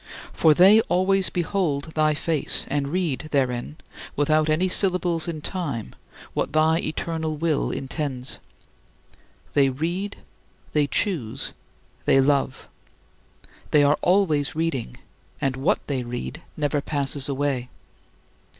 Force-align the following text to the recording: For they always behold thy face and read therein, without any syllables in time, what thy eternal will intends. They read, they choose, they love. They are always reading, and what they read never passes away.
For 0.33 0.55
they 0.55 0.81
always 0.89 1.29
behold 1.29 1.91
thy 1.93 2.15
face 2.15 2.65
and 2.71 2.87
read 2.87 3.27
therein, 3.31 3.77
without 4.15 4.49
any 4.49 4.67
syllables 4.67 5.27
in 5.27 5.41
time, 5.41 5.93
what 6.33 6.53
thy 6.53 6.79
eternal 6.79 7.37
will 7.37 7.69
intends. 7.69 8.39
They 9.53 9.69
read, 9.69 10.17
they 10.73 10.87
choose, 10.87 11.53
they 12.05 12.19
love. 12.19 12.67
They 13.69 13.83
are 13.83 13.99
always 14.01 14.55
reading, 14.55 14.97
and 15.39 15.55
what 15.55 15.85
they 15.85 16.01
read 16.01 16.41
never 16.57 16.81
passes 16.81 17.29
away. 17.29 17.69